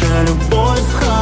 наша 0.00 0.22
любовь 0.22 1.17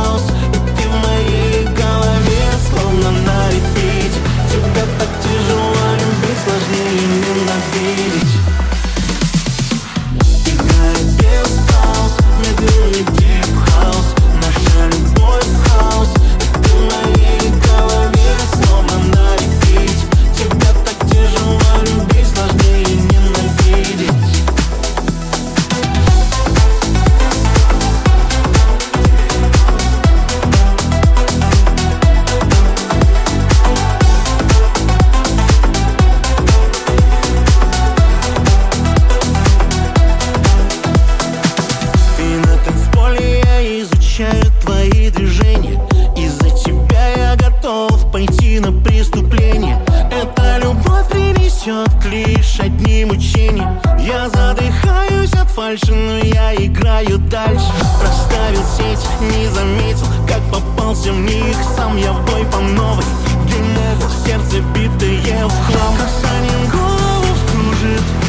фальши, 55.76 55.94
но 55.94 56.18
я 56.18 56.54
играю 56.54 57.18
дальше. 57.18 57.72
Проставил 58.00 58.62
сеть, 58.76 59.06
не 59.20 59.48
заметил, 59.48 60.06
как 60.26 60.40
попался 60.50 61.12
в 61.12 61.20
них 61.20 61.56
Сам 61.76 61.96
я 61.96 62.12
бой 62.12 62.44
по 62.46 62.58
новой, 62.58 63.04
дерьмово, 63.46 64.10
сердце 64.24 64.60
битое 64.74 65.46
в 65.46 65.66
хлам 65.66 65.94
Касание 65.96 66.70
голову 66.70 67.34
кружит. 67.50 68.25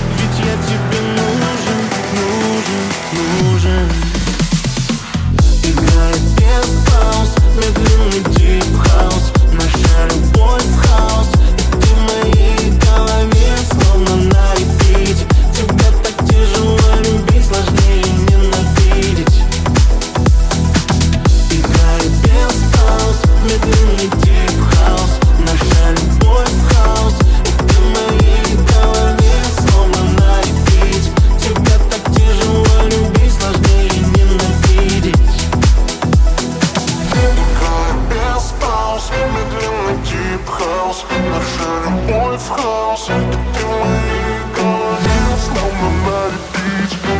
deep 40.38 40.48
house, 40.48 41.06
naar 41.30 41.42
sharing 41.42 42.24
ooit 42.24 42.42
chaos. 42.42 43.08
Ik 43.08 43.14
heb 43.14 43.34
in 43.60 43.68
mijn 43.80 44.52
kanaal, 44.52 45.38
snel 45.38 45.72
naar 46.06 46.30
de 46.30 46.40
beach. 46.52 47.17